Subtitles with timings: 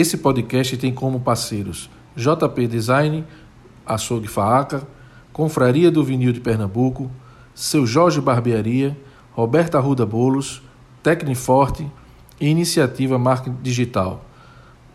[0.00, 3.24] Esse podcast tem como parceiros JP Design,
[3.84, 4.86] Açougue Faaca,
[5.32, 7.10] Confraria do Vinil de Pernambuco,
[7.52, 8.96] Seu Jorge Barbearia,
[9.32, 10.62] Roberta Arruda Bolos,
[11.02, 11.84] Tecniforte
[12.40, 14.24] e Iniciativa Marketing Digital.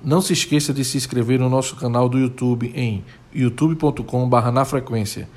[0.01, 3.03] Não se esqueça de se inscrever no nosso canal do YouTube em
[3.35, 5.27] youtube.com.br na frequência.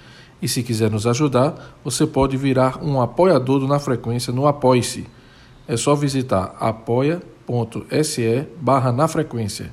[0.40, 5.08] E se quiser nos ajudar, você pode virar um apoiador do Na Frequência no Apoie-se.
[5.66, 7.35] É só visitar apoia.se
[8.60, 9.72] barra na frequência.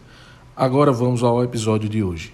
[0.56, 2.34] Agora vamos ao episódio de hoje.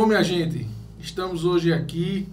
[0.00, 0.66] Bom, minha gente,
[0.98, 2.26] estamos hoje aqui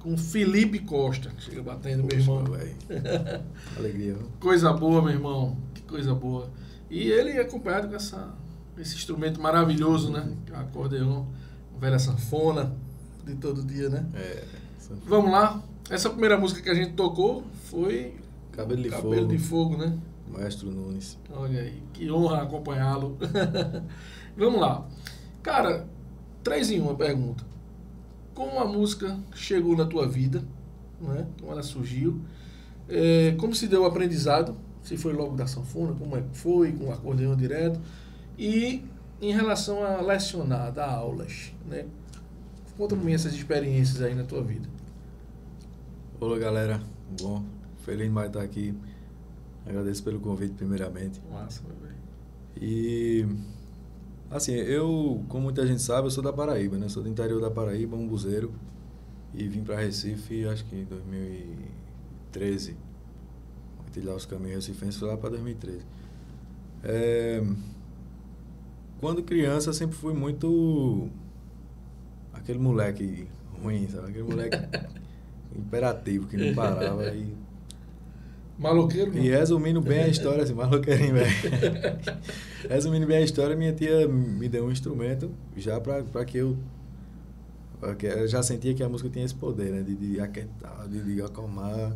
[0.00, 1.30] com Felipe Costa.
[1.38, 2.42] Chega batendo, meu irmão.
[2.42, 2.74] velho.
[3.78, 4.28] Alegria, viu?
[4.40, 5.56] Coisa boa, meu irmão.
[5.72, 6.50] Que coisa boa.
[6.90, 8.34] E ele é acompanhado com essa,
[8.76, 10.32] esse instrumento maravilhoso, né?
[10.44, 11.24] Que é o acordeon,
[11.78, 12.74] velha sanfona
[13.24, 14.04] de todo dia, né?
[14.16, 14.42] É.
[15.06, 15.62] Vamos lá.
[15.88, 18.16] Essa primeira música que a gente tocou foi
[18.50, 19.28] Cabelo de Cabelo Fogo.
[19.28, 19.96] de Fogo, né?
[20.26, 21.16] Maestro Nunes.
[21.30, 23.16] Olha aí, que honra acompanhá-lo.
[24.36, 24.88] Vamos lá.
[25.40, 25.86] Cara,
[26.42, 27.44] três em uma pergunta.
[28.34, 30.42] Como a música chegou na tua vida?
[31.00, 31.26] Né?
[31.40, 32.20] Como ela surgiu?
[32.88, 34.56] É, como se deu o aprendizado?
[34.82, 37.80] Se foi logo da sanfona, como é que foi, com o acordeão direto?
[38.36, 38.84] E
[39.20, 41.86] em relação a lecionar, dar aulas, né?
[42.76, 44.68] Conta pra mim essas experiências aí na tua vida.
[46.18, 46.82] Olá, galera.
[47.20, 47.44] Bom,
[47.84, 48.74] feliz demais de estar aqui.
[49.64, 51.20] Agradeço pelo convite, primeiramente.
[51.30, 51.96] Massa, meu velho.
[52.60, 53.26] E,
[54.32, 56.88] assim, eu, como muita gente sabe, eu sou da Paraíba, né?
[56.88, 58.52] Sou do interior da Paraíba, um buzeiro.
[59.34, 62.76] E vim para Recife, acho que em 2013.
[63.92, 65.84] trilhar os caminhos recifenses foi lá para 2013.
[66.84, 67.42] É,
[69.00, 71.08] quando criança, sempre fui muito
[72.32, 73.26] aquele moleque
[73.62, 74.10] ruim, sabe?
[74.10, 74.56] Aquele moleque
[75.56, 77.34] imperativo que não parava e
[78.62, 79.18] Maloqueiro?
[79.18, 81.30] E resumindo bem a história, assim, maloqueirinho, velho.
[82.70, 86.56] resumindo bem a história, minha tia me deu um instrumento já para que eu.
[88.00, 89.82] Eu já sentia que a música tinha esse poder, né?
[89.82, 91.92] De, de aquietar, de, de acalmar,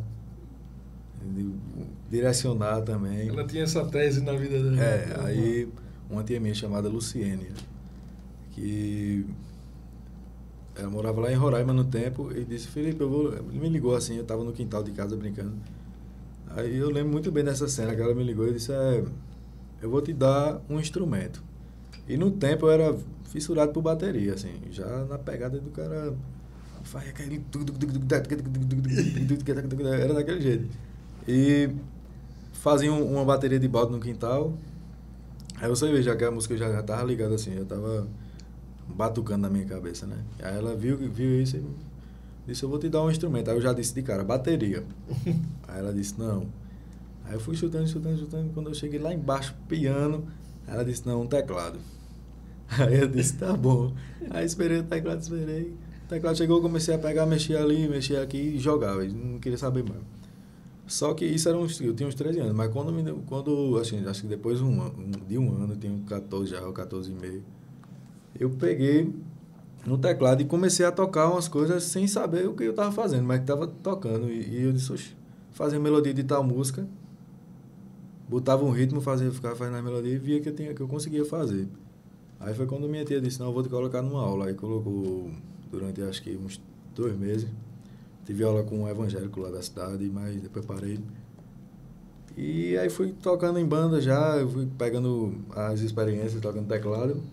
[1.23, 1.53] de
[2.09, 3.29] direcionar também.
[3.29, 4.83] Ela tinha essa tese na vida dela.
[4.83, 5.69] É, aí
[6.09, 7.47] uma tia minha chamada Luciene,
[8.51, 9.25] que
[10.75, 13.33] ela morava lá em Roraima no tempo e disse, Felipe, eu vou.
[13.33, 15.53] Ele me ligou assim, eu estava no quintal de casa brincando.
[16.55, 19.03] Aí eu lembro muito bem dessa cena que ela me ligou e disse, é,
[19.81, 21.43] eu vou te dar um instrumento.
[22.07, 26.13] E no tempo eu era fissurado por bateria, assim, já na pegada do cara
[29.93, 30.67] era daquele jeito.
[31.27, 31.69] E
[32.53, 34.53] fazia uma bateria de balde no quintal.
[35.59, 38.07] Aí você vê já que a música já, já tava ligada assim, já tava
[38.87, 40.17] batucando na minha cabeça, né?
[40.41, 41.63] Aí ela viu, viu isso e
[42.47, 43.51] Disse, eu vou te dar um instrumento.
[43.51, 44.83] Aí eu já disse de cara, bateria.
[45.67, 46.47] Aí ela disse, não.
[47.25, 48.49] Aí eu fui chutando, chutando, chutando.
[48.53, 50.25] Quando eu cheguei lá embaixo, piano,
[50.65, 51.77] ela disse, não, um teclado.
[52.69, 53.93] Aí eu disse, tá bom.
[54.29, 55.73] Aí esperei o teclado, esperei.
[56.05, 59.03] O teclado chegou, comecei a pegar, mexer ali, mexer aqui e jogava.
[59.03, 60.01] Não queria saber mais.
[60.87, 64.05] Só que isso era uns, eu tinha uns 13 anos, mas quando, me, quando assim,
[64.05, 67.13] acho que depois um, um, de um ano, eu tinha 14 já, ou 14 e
[67.13, 67.43] meio,
[68.39, 69.13] eu peguei
[69.87, 73.23] no teclado e comecei a tocar umas coisas sem saber o que eu estava fazendo,
[73.23, 74.29] mas que estava tocando.
[74.29, 75.15] E, e, eu disse, Oxe,
[75.53, 76.85] fazer melodia de tal música,
[78.27, 80.89] botava um ritmo, fazia, ficava fazendo a melodia e via que eu, tinha, que eu
[80.89, 81.69] conseguia fazer.
[82.37, 84.47] Aí foi quando minha tia disse, não, eu vou te colocar numa aula.
[84.47, 85.31] Aí colocou
[85.71, 86.61] durante acho que uns
[86.93, 87.47] dois meses.
[88.25, 90.99] Tive aula com um evangélico lá da cidade, mas depois parei.
[92.35, 97.23] E aí fui tocando em banda já, fui pegando as experiências, tocando teclado.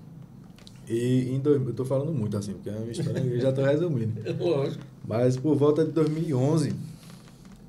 [0.89, 3.65] E em dois, eu estou falando muito assim, porque é uma história eu já estou
[3.65, 4.21] resumindo.
[4.39, 4.85] Lógico.
[5.07, 6.75] Mas por volta de 2011,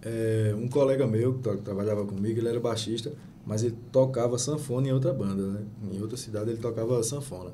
[0.02, 3.14] é, um colega meu que trabalhava comigo, ele era baixista,
[3.46, 5.62] mas ele tocava sanfona em outra banda, né?
[5.94, 7.52] Em outra cidade ele tocava sanfona.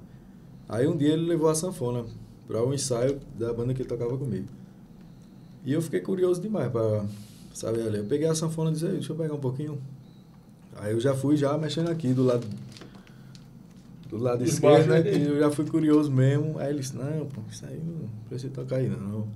[0.68, 2.06] Aí um dia ele levou a sanfona
[2.48, 4.48] para o um ensaio da banda que ele tocava comigo.
[5.64, 7.06] E eu fiquei curioso demais para
[7.54, 7.98] saber ali.
[7.98, 9.80] Eu peguei a sanfona e disse, deixa eu pegar um pouquinho.
[10.78, 12.48] Aí eu já fui já mexendo aqui do lado
[14.12, 15.02] do lado esquerdo, né?
[15.02, 16.60] Que eu já fui curioso mesmo.
[16.60, 19.28] Aí ele disse, não, pô, isso aí não precisa tocar aí não.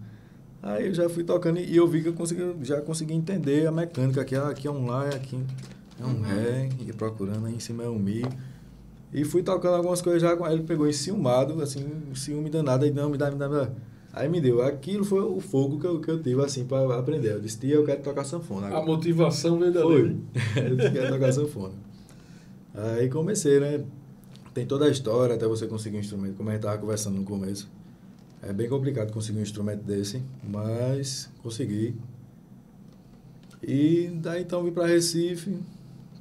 [0.61, 3.71] Aí eu já fui tocando e eu vi que eu consegui, já consegui entender a
[3.71, 4.21] mecânica.
[4.21, 5.39] Aqui, aqui é um Lá, aqui
[5.99, 6.21] é um uhum.
[6.21, 8.23] Ré, e procurando aí em cima é um Mi.
[9.13, 12.91] E fui tocando algumas coisas já com ele, pegou enciumado, assim, um ciúme danado, aí
[12.91, 13.69] não, me dá, me dá, me dá.
[14.11, 14.61] Aí me deu.
[14.61, 17.33] Aquilo foi o fogo que eu, que eu tive, assim, para aprender.
[17.33, 18.67] Eu disse, tia, eu quero tocar sanfona.
[18.67, 18.81] Agora.
[18.81, 20.15] A motivação verdadeira.
[20.53, 20.63] Foi.
[20.63, 21.73] eu disse, quero tocar sanfona.
[22.73, 23.83] Aí comecei, né?
[24.55, 27.25] Tem toda a história até você conseguir um instrumento, como a gente estava conversando no
[27.25, 27.69] começo.
[28.41, 31.93] É bem complicado conseguir um instrumento desse, mas consegui.
[33.61, 35.59] E daí então vim para Recife,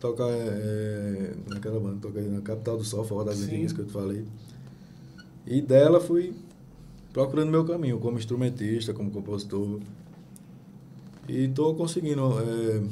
[0.00, 3.92] tocar é, naquela banda, toquei na Capital do Sol, Forró das Antigas que eu te
[3.92, 4.25] falei.
[5.46, 6.34] E dela fui
[7.12, 9.78] procurando meu caminho como instrumentista, como compositor.
[11.28, 12.82] E estou conseguindo é,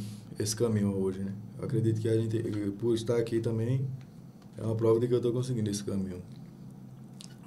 [0.40, 1.32] esse caminho hoje, né?
[1.58, 2.38] Eu acredito que a gente,
[2.78, 3.84] por estar aqui também,
[4.58, 6.22] é uma prova de que eu estou conseguindo esse caminho.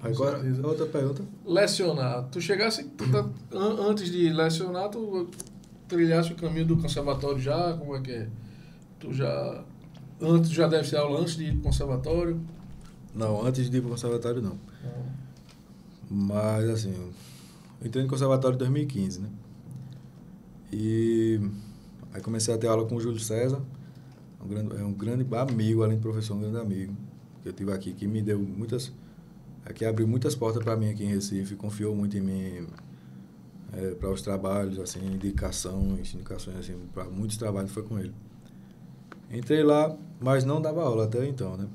[0.02, 1.24] Agora, outra pergunta.
[1.46, 2.28] Lecionar.
[2.32, 5.28] Tu chegasse, tu tá, an, antes de lecionar, tu
[5.88, 7.74] trilhasse o caminho do conservatório já?
[7.74, 8.30] Como é que é?
[9.00, 9.64] Tu já.
[10.22, 12.40] Antes já deve ser aula antes de ir para o conservatório?
[13.14, 14.58] Não, antes de ir para o conservatório não.
[14.84, 15.04] Ah.
[16.10, 19.30] Mas assim, eu entrei no conservatório em 2015, né?
[20.72, 21.40] E
[22.14, 23.62] aí comecei a ter aula com o Júlio César
[24.46, 26.96] um grande, é um grande amigo, além de professor, um grande amigo
[27.42, 28.92] que eu tive aqui, que me deu muitas,
[29.74, 32.68] que abriu muitas portas para mim aqui em Recife, confiou muito em mim
[33.74, 38.14] é, para os trabalhos, assim, indicações, indicações assim, para muitos trabalhos foi com ele.
[39.32, 41.68] Entrei lá, mas não dava aula até então, né?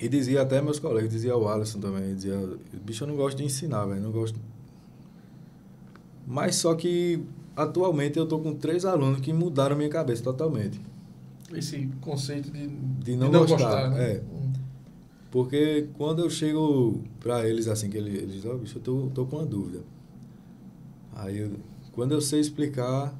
[0.00, 2.36] E dizia até meus colegas, dizia o Alisson também, dizia,
[2.84, 4.38] bicho, eu não gosto de ensinar, velho, não gosto.
[6.26, 10.80] Mas só que atualmente eu tô com três alunos que mudaram minha cabeça totalmente
[11.56, 13.56] esse conceito de, de não, de não gostar.
[13.56, 14.12] gostar né?
[14.12, 14.22] É.
[15.30, 19.10] Porque quando eu chego para eles assim, que eles, eles dizem, oh, bicho, eu tô,
[19.14, 19.80] tô com uma dúvida.
[21.14, 21.52] Aí, eu,
[21.92, 23.14] quando eu sei explicar,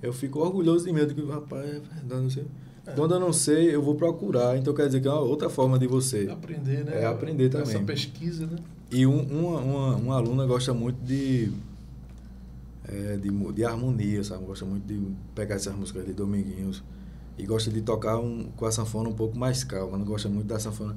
[0.00, 2.44] eu fico orgulhoso de mim, que rapaz, é verdade, não sei.
[2.86, 2.92] É.
[2.92, 4.56] Quando eu não sei, eu vou procurar.
[4.56, 6.28] Então, quer dizer que é uma outra forma de você...
[6.30, 7.02] Aprender, né?
[7.02, 7.74] É aprender também.
[7.74, 8.56] Essa pesquisa, né?
[8.90, 11.50] E um, uma, uma, uma aluna gosta muito de
[12.86, 14.44] é, de, de harmonia, sabe?
[14.44, 15.00] Gosta muito de
[15.34, 16.82] pegar essas músicas de Dominguinhos.
[17.36, 20.46] E gosta de tocar um, com a sanfona um pouco mais calma, não gosta muito
[20.46, 20.96] da sanfona.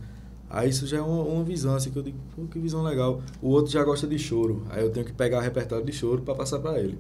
[0.50, 3.22] Aí isso já é uma, uma visão, assim, que eu digo, pô, que visão legal.
[3.42, 6.22] O outro já gosta de choro, aí eu tenho que pegar o repertório de choro
[6.22, 6.98] para passar para ele.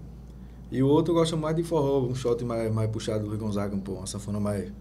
[0.72, 3.77] E o outro gosta mais de forró, um shot mais, mais puxado do Luiz Gonzaga,
[3.77, 4.72] pô, uma sanfona mais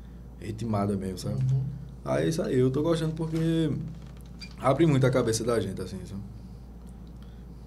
[0.40, 1.36] ritmada mesmo, sabe?
[1.52, 1.62] Uhum.
[2.04, 3.70] Aí é isso aí, eu tô gostando porque
[4.58, 6.22] abre muito a cabeça da gente, assim, sabe?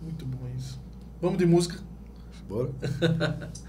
[0.02, 0.80] Muito bom isso.
[1.22, 1.80] Vamos de música.
[2.48, 2.72] Bora?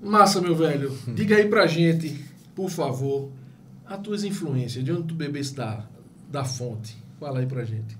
[0.00, 0.90] Massa, meu velho.
[1.14, 2.24] Diga aí pra gente,
[2.56, 3.30] por favor,
[3.86, 5.86] as tuas influências, de onde tu bebesse da,
[6.28, 6.96] da fonte.
[7.20, 7.96] Fala aí pra gente.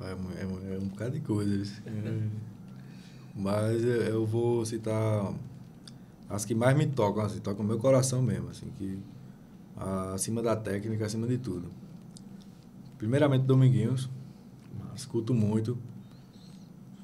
[0.00, 0.10] É,
[0.40, 1.80] é é um bocado de coisas.
[1.86, 2.18] É.
[3.34, 5.32] Mas eu, eu vou citar
[6.30, 8.98] as que mais me tocam, assim, tocam o meu coração mesmo, assim, que
[10.14, 11.68] acima da técnica, acima de tudo.
[12.96, 14.08] Primeiramente Dominguinhos,
[14.94, 15.76] escuto muito.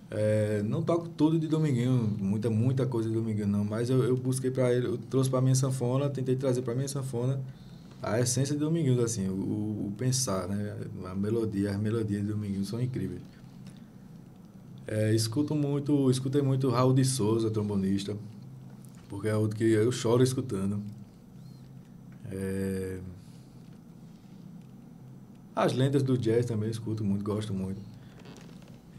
[0.09, 4.17] É, não toco tudo de Dominguinho, muita, muita coisa de Dominguinho não, mas eu, eu
[4.17, 7.41] busquei para ele, eu trouxe para minha sanfona, tentei trazer para minha sanfona
[8.01, 9.33] a essência de Dominguinhos, assim, o,
[9.89, 10.77] o pensar, né?
[11.07, 13.21] A melodia, as melodias de Dominguinhos são incríveis.
[14.87, 18.17] É, escuto muito, escutei muito Raul de Souza, trombonista,
[19.09, 20.83] porque é outro que eu choro escutando.
[22.31, 22.99] É,
[25.55, 27.81] as lendas do jazz também escuto muito, gosto muito.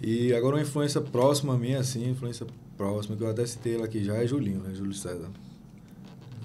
[0.01, 4.03] E agora uma influência próxima minha, assim, influência próxima, que eu até citei ela aqui
[4.03, 4.73] já, é Julinho, né?
[4.73, 5.29] Júlio César.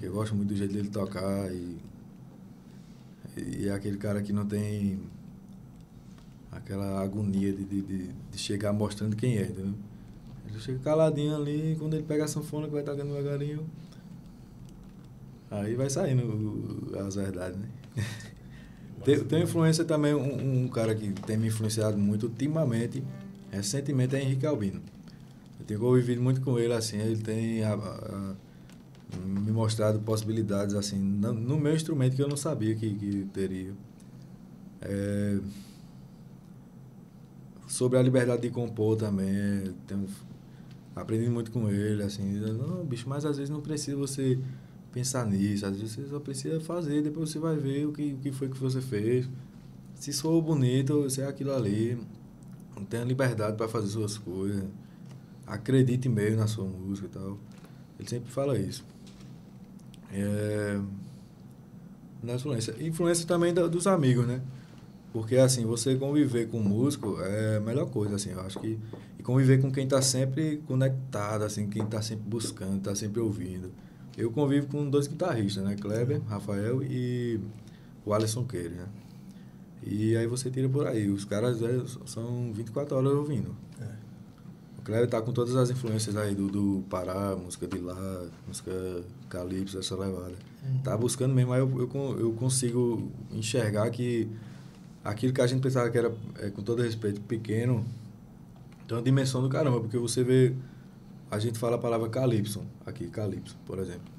[0.01, 1.77] Eu gosto muito do jeito dele tocar e,
[3.37, 4.99] e é aquele cara que não tem
[6.51, 9.73] aquela agonia de, de, de, de chegar mostrando quem é, entendeu?
[10.47, 13.65] Ele chega caladinho ali, quando ele pega a sanfona que vai tocando devagarinho,
[15.49, 17.67] aí vai saindo as verdades, né?
[19.03, 23.03] Tem, tem influência também, um, um cara que tem me influenciado muito ultimamente,
[23.51, 24.81] recentemente, é Henrique Albino.
[25.59, 28.33] Eu tenho convivido muito com ele, assim, ele tem a- a-
[29.25, 33.73] me mostrado possibilidades, assim, no, no meu instrumento que eu não sabia que, que teria.
[34.81, 35.37] É,
[37.67, 40.05] sobre a liberdade de compor também, é, tem
[40.95, 44.39] Aprendi muito com ele, assim, não, bicho, mas às vezes não precisa você
[44.91, 48.17] pensar nisso, às vezes você só precisa fazer, depois você vai ver o que, o
[48.17, 49.27] que foi que você fez.
[49.95, 51.97] Se soou bonito, se é aquilo ali,
[52.89, 54.63] tenha liberdade para fazer suas coisas,
[55.47, 57.39] acredite mesmo na sua música e tal.
[57.99, 58.85] Ele sempre fala isso.
[60.11, 60.79] É,
[62.21, 62.75] na influência.
[62.79, 64.41] Influência também da, dos amigos, né?
[65.11, 68.79] Porque, assim, você conviver com músico é a melhor coisa, assim, eu acho que...
[69.23, 73.71] E conviver com quem está sempre conectado, assim, quem está sempre buscando, está sempre ouvindo.
[74.17, 75.77] Eu convivo com dois guitarristas, né?
[75.79, 77.39] Kleber, Rafael e
[78.05, 78.85] o Alisson Queire, né?
[79.81, 81.09] E aí você tira por aí.
[81.09, 83.55] Os caras é, são 24 horas ouvindo.
[83.79, 83.87] É.
[84.77, 88.71] O Kleber tá com todas as influências aí do, do Pará, música de lá, música
[89.29, 90.35] Calypso, essa levada.
[90.67, 90.79] Uhum.
[90.83, 94.29] Tá buscando mesmo, aí eu, eu, eu consigo enxergar que
[95.01, 97.85] aquilo que a gente pensava que era, é, com todo respeito, pequeno,
[98.87, 100.53] tem uma dimensão do caramba, porque você vê,
[101.29, 104.11] a gente fala a palavra calypso, aqui, calypso, por exemplo.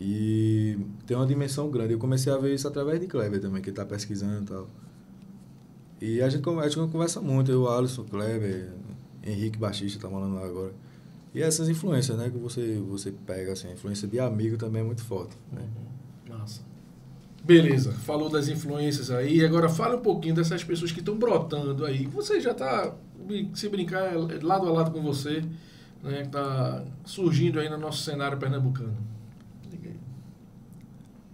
[0.00, 1.92] E tem uma dimensão grande.
[1.92, 4.68] Eu comecei a ver isso através de Kleber também, que está pesquisando e tal.
[6.00, 8.70] E a gente, a gente conversa muito, eu, Alisson, Kleber,
[9.22, 10.72] Henrique Baixista tá falando lá agora.
[11.34, 14.84] E essas influências, né, que você, você pega, assim, a influência de amigo também é
[14.84, 15.36] muito forte.
[15.52, 15.62] Né?
[15.62, 15.93] Uhum.
[17.44, 19.44] Beleza, falou das influências aí.
[19.44, 22.06] Agora fala um pouquinho dessas pessoas que estão brotando aí.
[22.06, 22.94] Você já está,
[23.52, 25.44] se brincar, lado a lado com você,
[26.02, 26.22] né?
[26.22, 28.96] Que está surgindo aí no nosso cenário pernambucano.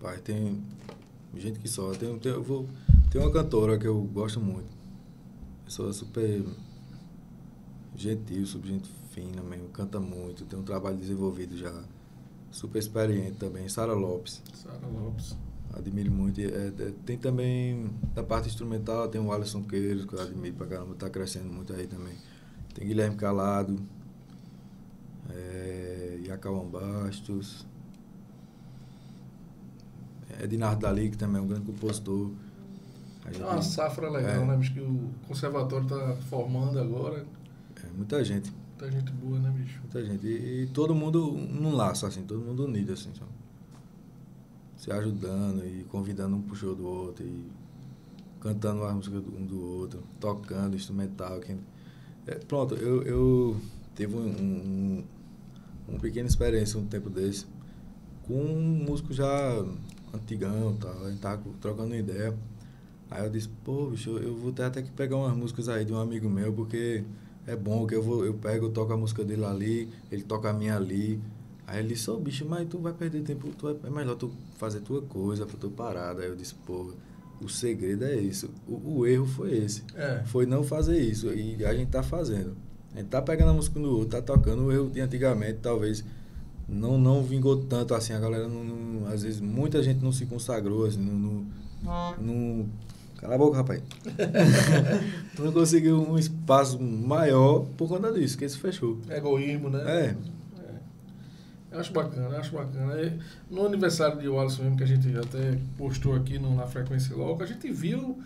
[0.00, 0.60] Pai, tem
[1.36, 1.92] gente que só.
[1.92, 2.66] Tem, tem, eu vou,
[3.08, 4.68] tem uma cantora que eu gosto muito.
[5.64, 6.42] Pessoa super
[7.94, 9.68] gentil, super gente fina mesmo.
[9.68, 11.72] Canta muito, tem um trabalho desenvolvido já.
[12.50, 13.68] Super experiente também.
[13.68, 14.42] Sara Lopes.
[14.54, 15.36] Sara Lopes
[15.72, 16.40] admiro muito.
[16.40, 20.66] É, é, tem também, da parte instrumental, tem o Alisson Queiros, que eu admiro pra
[20.66, 22.14] caramba, tá crescendo muito aí também.
[22.74, 23.80] Tem Guilherme Calado,
[25.30, 27.66] é, Iacauan Bastos,
[30.42, 32.30] Ednardo Dali, que também é um grande compositor.
[33.26, 34.72] É uma safra legal, é, né, bicho?
[34.72, 37.24] Que o conservatório tá formando agora.
[37.76, 38.52] É, muita gente.
[38.70, 39.78] Muita gente boa, né, bicho?
[39.80, 40.26] Muita gente.
[40.26, 43.30] E, e todo mundo num laço, assim, todo mundo unido, assim, sabe?
[44.80, 47.44] Se ajudando e convidando um show do outro e
[48.40, 51.38] cantando uma música um do outro, tocando instrumental.
[51.38, 51.54] Que,
[52.26, 53.60] é, pronto, eu, eu
[53.94, 55.04] tive um, um,
[55.86, 57.46] uma pequena experiência um tempo desse
[58.26, 59.62] com um músico já
[60.14, 62.34] antigão tal, a gente tava trocando ideia.
[63.10, 65.92] Aí eu disse, pô, bicho, eu vou ter até que pegar umas músicas aí de
[65.92, 67.04] um amigo meu, porque
[67.46, 70.48] é bom que eu vou, eu pego, eu toco a música dele ali, ele toca
[70.48, 71.20] a minha ali.
[71.70, 74.16] Aí ele disse, ô oh, bicho, mas tu vai perder tempo, tu vai, é melhor
[74.16, 74.28] tu
[74.58, 76.20] fazer tua coisa, tua parada.
[76.20, 76.92] Aí eu disse, pô,
[77.40, 78.50] o segredo é isso.
[78.66, 79.84] O, o erro foi esse.
[79.94, 80.24] É.
[80.26, 81.32] Foi não fazer isso.
[81.32, 82.56] E a gente tá fazendo.
[82.92, 84.64] A gente tá pegando a música do outro, tá tocando.
[84.64, 86.04] O erro de antigamente, talvez,
[86.68, 88.14] não, não vingou tanto assim.
[88.14, 91.46] A galera, não, não às vezes, muita gente não se consagrou, assim, não,
[91.84, 92.68] não, não
[93.18, 93.80] Cala a boca, rapaz.
[95.36, 98.98] tu não conseguiu um espaço maior por conta disso, que isso fechou.
[99.08, 99.84] Egoísmo, né?
[99.86, 100.16] É.
[101.70, 103.18] Eu acho bacana, acho bacana.
[103.48, 107.42] no aniversário de Wallace mesmo, que a gente até postou aqui no, na Frequência Local,
[107.42, 108.18] a gente viu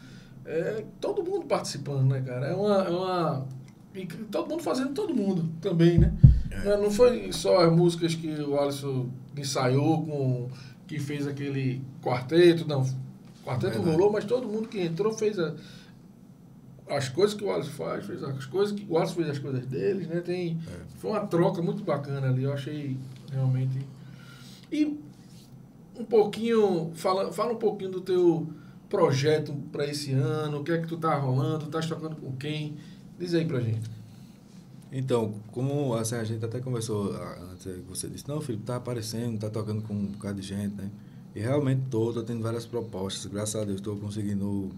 [0.47, 2.49] é, todo mundo participando, né, cara?
[2.49, 3.47] É uma, é uma.
[3.95, 6.13] E todo mundo fazendo todo mundo também, né?
[6.51, 6.77] É.
[6.77, 10.49] Não foi só as músicas que o Alisson ensaiou com.
[10.87, 12.87] que fez aquele quarteto, não.
[13.45, 15.55] quarteto rolou, mas todo mundo que entrou fez a,
[16.89, 19.67] as coisas que o Alisson faz, fez as coisas que o Alisson fez as coisas
[19.67, 20.21] deles, né?
[20.21, 20.81] Tem, é.
[20.99, 22.97] Foi uma troca muito bacana ali, eu achei
[23.35, 23.79] realmente.
[24.73, 24.99] E
[25.99, 28.49] um pouquinho, fala, fala um pouquinho do teu
[28.89, 32.77] projeto para esse ano, o que é que tu tá rolando, tá tocando com quem?
[33.19, 33.91] Diz aí pra gente.
[34.93, 37.13] Então, como assim, a gente até conversou
[37.53, 40.91] antes, você disse, não, Felipe, tá aparecendo, tá tocando com um bocado de gente, né?
[41.35, 44.71] E realmente tô, tô tendo várias propostas, graças a Deus estou conseguindo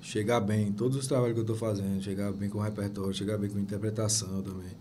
[0.00, 3.14] chegar bem em todos os trabalhos que eu estou fazendo, chegar bem com o repertório,
[3.14, 4.72] chegar bem com interpretação também.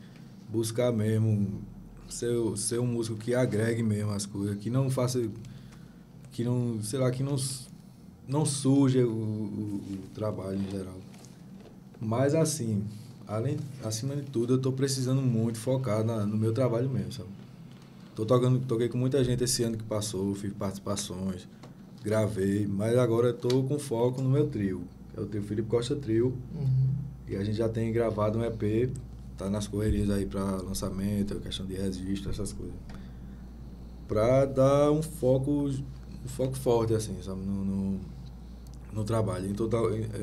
[0.50, 1.62] Buscar mesmo
[2.14, 5.22] ser, ser um músico que agregue mesmo as coisas, que não faça.
[6.32, 6.82] que não.
[6.82, 7.36] sei lá, que não,
[8.28, 10.98] não suja o, o, o trabalho em geral.
[12.00, 12.84] Mas assim,
[13.28, 17.30] além, acima de tudo, eu estou precisando muito focar na, no meu trabalho mesmo, sabe?
[18.16, 21.48] Tô tocando, toquei com muita gente esse ano que passou, fiz participações,
[22.04, 24.84] gravei, mas agora estou com foco no meu trio.
[25.16, 26.34] É o trio Felipe Costa Trio.
[26.54, 26.92] Uhum.
[27.28, 28.92] E a gente já tem gravado um EP
[29.42, 32.76] tá nas correrias aí para lançamento, questão de registro, essas coisas.
[34.08, 38.00] Para dar um foco, um foco forte, assim, sabe, no, no,
[38.94, 39.50] no trabalho.
[39.50, 39.78] Então, tá,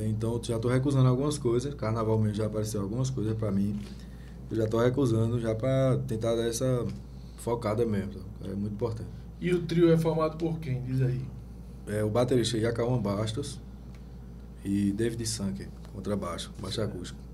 [0.07, 3.79] então já estou recusando algumas coisas, carnaval mesmo já apareceu algumas coisas para mim.
[4.51, 6.87] eu já tô recusando já pra tentar dar essa
[7.39, 8.13] focada mesmo.
[8.13, 8.53] sabe?
[8.53, 9.09] É muito importante.
[9.41, 10.83] E o trio é formado por quem?
[10.83, 11.21] Diz aí.
[11.87, 13.59] É, o baterista Yacawan Bastos
[14.65, 17.28] e David Sanker, contrabaixo, baixo acústico.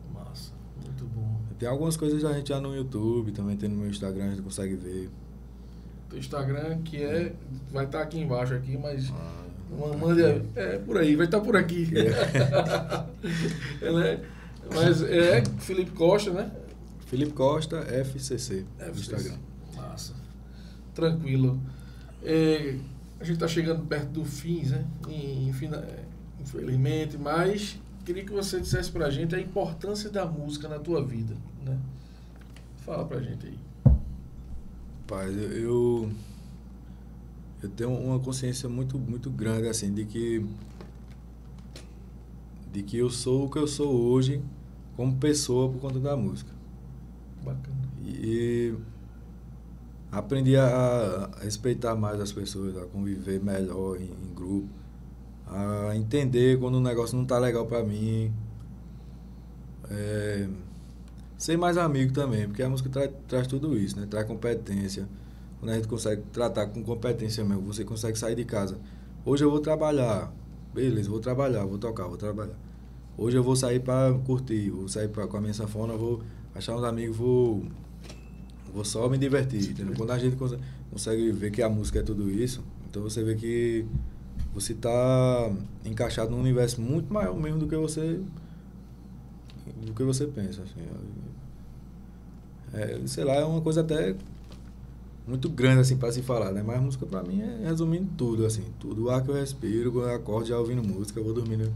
[1.58, 4.42] Tem algumas coisas a gente já no YouTube, também tem no meu Instagram, a gente
[4.42, 5.08] consegue ver.
[6.10, 7.32] Teu Instagram, que é.
[7.72, 9.10] Vai estar aqui embaixo aqui, mas.
[9.10, 9.44] Ah,
[9.98, 10.42] Mande aí.
[10.54, 11.88] É por aí, vai estar por aqui.
[13.80, 14.20] É, né?
[14.72, 16.50] Mas é Felipe Costa, né?
[17.06, 19.00] Felipe Costa, FCC, no FCC.
[19.00, 19.38] Instagram.
[19.76, 20.14] Massa.
[20.94, 21.60] Tranquilo.
[22.22, 22.76] É,
[23.20, 24.84] a gente está chegando perto do fim, né?
[25.08, 26.04] E, enfim, é,
[26.40, 31.34] infelizmente, mas queria que você dissesse pra gente a importância da música na tua vida,
[31.64, 31.78] né?
[32.78, 33.58] Fala pra gente aí.
[35.10, 36.12] Eu, eu,
[37.62, 40.44] eu tenho uma consciência muito, muito grande, assim, de que,
[42.72, 44.42] de que eu sou o que eu sou hoje
[44.96, 46.50] como pessoa por conta da música.
[47.42, 47.76] Bacana.
[48.04, 48.74] E
[50.10, 54.68] aprendi a, a respeitar mais as pessoas, a conviver melhor em, em grupo,
[55.46, 58.32] a entender quando o negócio não tá legal pra mim.
[59.90, 60.48] É,
[61.36, 64.06] ser mais amigo também, porque a música tra- traz tudo isso, né?
[64.08, 65.06] Traz competência.
[65.60, 68.78] Quando a gente consegue tratar com competência mesmo, você consegue sair de casa.
[69.24, 70.32] Hoje eu vou trabalhar.
[70.74, 72.54] Beleza, vou trabalhar, vou tocar, vou trabalhar.
[73.16, 76.20] Hoje eu vou sair para curtir, vou sair pra, com a minha sanfona, vou
[76.54, 77.62] achar uns amigos, vou
[78.72, 79.70] vou só me divertir.
[79.70, 79.94] entendeu?
[79.96, 83.34] Quando a gente consegue, consegue ver que a música é tudo isso, então você vê
[83.36, 83.86] que
[84.54, 85.50] você está
[85.84, 88.20] encaixado num universo muito maior mesmo do que você
[89.84, 90.62] do que você pensa.
[90.62, 90.80] Assim.
[92.72, 94.14] É, sei lá, é uma coisa até
[95.26, 96.62] muito grande assim para se falar, né?
[96.62, 100.08] Mas música para mim é resumindo tudo assim, tudo o ar que eu respiro, quando
[100.08, 101.72] eu acordo já ouvindo música, vou dormindo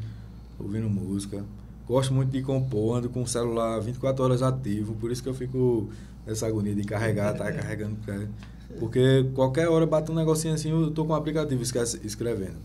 [0.59, 1.45] ouvindo música.
[1.87, 5.35] Gosto muito de compor, ando com o celular 24 horas ativo, por isso que eu
[5.35, 5.89] fico
[6.27, 8.29] nessa agonia de carregar, tá carregando, cara.
[8.79, 12.57] Porque qualquer hora bate um negocinho assim, eu tô com o aplicativo esque- escrevendo.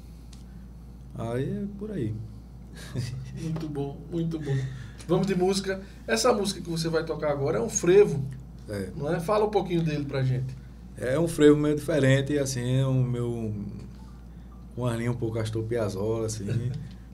[1.16, 2.14] Aí é por aí.
[3.42, 4.56] Muito bom, muito bom.
[5.08, 5.82] Vamos de música.
[6.08, 8.24] Essa música que você vai tocar agora é um frevo,
[8.70, 8.90] É.
[8.96, 9.20] não é?
[9.20, 10.56] Fala um pouquinho dele pra gente.
[10.98, 13.54] É um frevo meio diferente, assim, é um meu.
[14.76, 16.46] Com uma linha um pouco Astor Piazzolla, assim.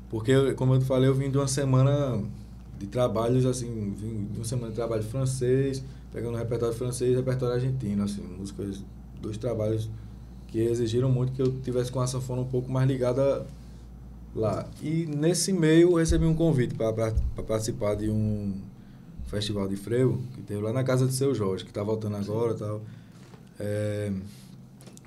[0.10, 2.22] Porque, como eu te falei, eu vim de uma semana
[2.80, 7.56] de trabalhos, assim, vim de uma semana de trabalho francês, pegando repertório francês e repertório
[7.56, 8.84] argentino, assim, músicas,
[9.22, 9.90] dois trabalhos
[10.48, 13.46] que exigiram muito que eu tivesse com a sanfona um pouco mais ligada
[14.36, 14.68] lá.
[14.82, 18.60] E nesse meio eu recebi um convite para participar de um
[19.28, 22.54] festival de frevo que teve lá na casa de seu Jorge, que está voltando agora
[22.54, 22.82] e tal.
[23.60, 24.12] É,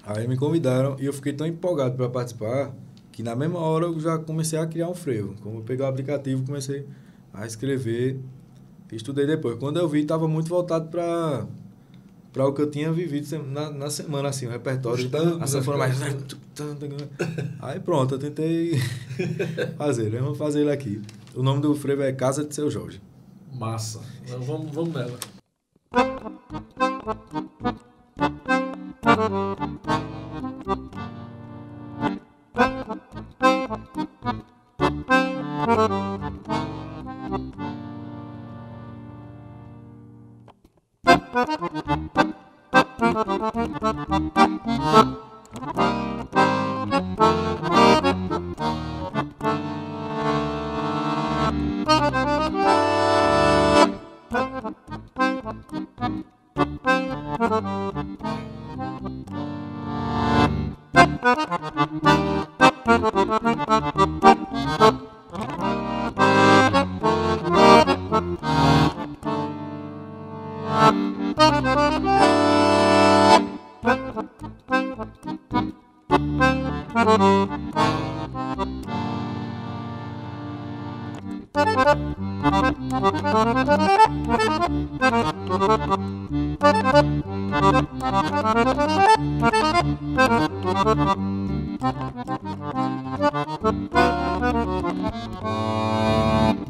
[0.04, 2.72] aí me convidaram e eu fiquei tão empolgado para participar
[3.10, 5.34] que na mesma hora eu já comecei a criar um frevo.
[5.42, 6.86] Como eu peguei o aplicativo, comecei
[7.32, 8.18] a escrever,
[8.96, 9.58] estudei depois.
[9.58, 11.46] Quando eu vi, estava muito voltado para
[12.32, 15.08] para o que eu tinha vivido na, na semana, assim, o repertório.
[15.10, 16.00] Tangos, a sanfona mais...
[16.00, 16.16] as
[17.60, 18.80] Aí pronto, eu tentei
[19.76, 20.18] fazer, né?
[20.18, 21.02] Vamos fazer ele aqui.
[21.34, 23.02] O nome do frevo é Casa de Seu Jorge.
[23.52, 24.00] Massa.
[24.24, 25.18] Então, vamos, vamos nela.
[43.82, 44.06] Thank
[47.72, 47.81] you.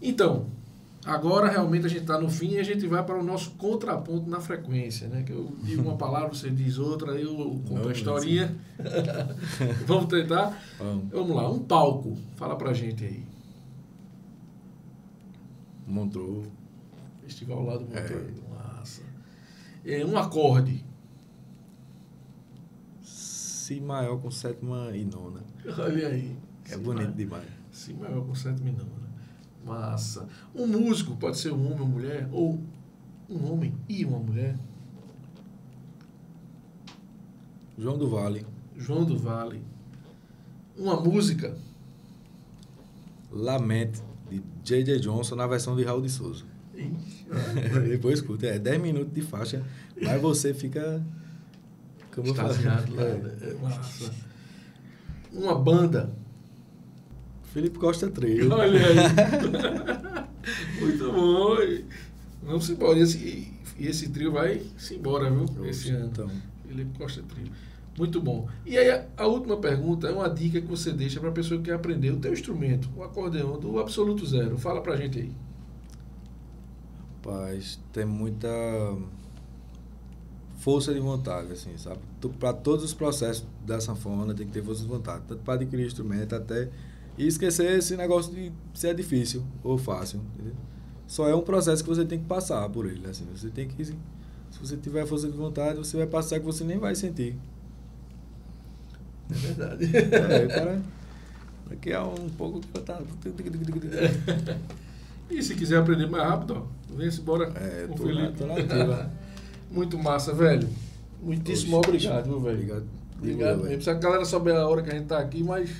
[0.00, 0.46] Então,
[1.04, 4.28] agora realmente a gente está no fim e a gente vai para o nosso contraponto
[4.28, 5.22] na frequência, né?
[5.22, 8.54] Que eu digo uma palavra, você diz outra, eu conto a historinha.
[9.86, 10.60] Vamos tentar?
[10.78, 11.10] Vamos.
[11.10, 12.16] Vamos lá, um palco.
[12.36, 13.24] Fala pra gente aí.
[15.86, 16.44] Montrou.
[17.22, 18.00] Festival lá do É.
[18.00, 18.42] Montreux.
[18.50, 19.02] Massa.
[19.84, 20.84] É, um acorde.
[23.64, 25.40] Si maior com sétima e nona.
[25.78, 26.36] Olha aí.
[26.66, 27.48] É Si bonito maior- demais.
[27.72, 29.08] Si maior com sétima e nona.
[29.64, 30.28] Massa.
[30.54, 32.60] Um músico, pode ser um homem ou mulher, ou
[33.30, 34.54] um homem e uma mulher.
[37.78, 38.44] João do Vale.
[38.76, 39.62] João do Vale.
[40.76, 41.56] Uma música.
[43.32, 45.00] Lamente, de J.J.
[45.00, 46.44] Johnson na versão de Raul de Souza.
[47.88, 49.64] Depois escuta, é 10 minutos de faixa,
[50.02, 51.02] mas você fica.
[52.22, 52.30] Falei.
[52.30, 53.02] Extasiado lá.
[53.02, 53.14] É.
[53.14, 53.32] né?
[53.42, 54.12] É massa.
[55.32, 56.12] Uma banda.
[57.52, 58.52] Felipe Costa Trio.
[58.52, 58.96] Olha aí.
[60.80, 61.56] Muito bom.
[62.42, 62.98] Vamos embora.
[62.98, 65.66] E esse, esse trio vai se embora, viu?
[65.66, 66.06] Esse ano.
[66.06, 66.30] Então,
[66.66, 67.50] Felipe Costa Trio.
[67.96, 68.48] Muito bom.
[68.66, 71.58] E aí, a, a última pergunta é uma dica que você deixa para a pessoa
[71.58, 74.58] que quer aprender o teu instrumento, o acordeão do absoluto zero.
[74.58, 75.32] Fala pra gente aí.
[77.24, 78.48] rapaz, tem muita
[80.64, 81.98] força de vontade, assim, sabe?
[82.40, 85.86] Para todos os processos da sanfona tem que ter força de vontade, tanto para adquirir
[85.86, 86.70] instrumento até.
[87.18, 90.20] E esquecer esse negócio de se é difícil ou fácil.
[90.34, 90.54] entendeu?
[91.06, 93.26] Só é um processo que você tem que passar por ele, assim.
[93.36, 93.84] Você tem que.
[93.84, 93.94] Se
[94.58, 97.36] você tiver força de vontade, você vai passar que você nem vai sentir.
[99.30, 99.84] É verdade.
[99.94, 100.82] É, cara.
[101.68, 103.00] Daqui a um pouco que tá.
[105.30, 108.04] E se quiser aprender mais rápido, ó, vem-se embora É, com o tô
[108.38, 109.10] tô na ativa.
[109.74, 110.68] Muito massa, velho.
[111.20, 112.54] Muitíssimo Oxe, obrigado, meu velho.
[112.54, 112.84] Obrigado.
[113.18, 113.82] Obrigado mesmo.
[113.82, 115.70] Se a galera souber a hora que a gente tá aqui, mas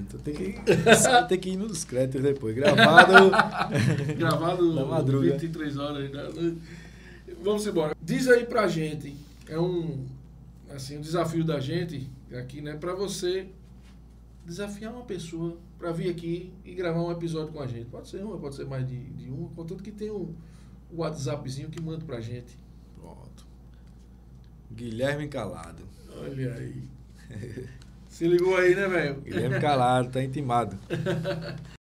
[0.00, 0.54] Então tem que,
[1.28, 2.54] tem que ir nos créditos depois.
[2.54, 3.30] Gravado.
[4.16, 5.32] gravado Na madruga.
[5.32, 6.10] 23 horas.
[6.10, 6.56] Né?
[7.42, 7.94] Vamos embora.
[8.02, 9.14] Diz aí pra gente,
[9.48, 10.06] é um
[10.74, 13.46] assim, um desafio da gente aqui, né, para você
[14.44, 17.86] desafiar uma pessoa para vir aqui e gravar um episódio com a gente.
[17.86, 20.34] Pode ser uma, pode ser mais de, de uma, contanto que tem um,
[20.92, 22.58] um WhatsAppzinho que manda pra gente.
[24.74, 25.84] Guilherme Calado.
[26.20, 26.82] Olha aí.
[28.08, 29.20] Se ligou aí, né, velho?
[29.20, 30.76] Guilherme Calado, tá intimado.